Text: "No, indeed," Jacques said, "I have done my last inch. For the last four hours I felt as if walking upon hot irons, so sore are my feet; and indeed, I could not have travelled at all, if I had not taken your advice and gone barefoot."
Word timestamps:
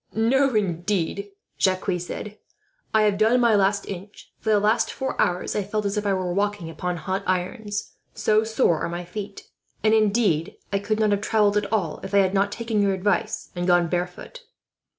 "No, 0.15 0.55
indeed," 0.55 1.29
Jacques 1.59 1.99
said, 1.99 2.39
"I 2.91 3.03
have 3.03 3.19
done 3.19 3.39
my 3.39 3.53
last 3.53 3.87
inch. 3.87 4.33
For 4.39 4.49
the 4.49 4.59
last 4.59 4.91
four 4.91 5.15
hours 5.21 5.55
I 5.55 5.61
felt 5.61 5.85
as 5.85 5.95
if 5.95 6.05
walking 6.05 6.71
upon 6.71 6.97
hot 6.97 7.21
irons, 7.27 7.91
so 8.15 8.43
sore 8.43 8.79
are 8.81 8.89
my 8.89 9.05
feet; 9.05 9.51
and 9.83 9.93
indeed, 9.93 10.55
I 10.73 10.79
could 10.79 10.99
not 10.99 11.11
have 11.11 11.21
travelled 11.21 11.55
at 11.57 11.71
all, 11.71 11.99
if 12.01 12.15
I 12.15 12.17
had 12.17 12.33
not 12.33 12.51
taken 12.51 12.81
your 12.81 12.93
advice 12.95 13.51
and 13.55 13.67
gone 13.67 13.89
barefoot." 13.89 14.41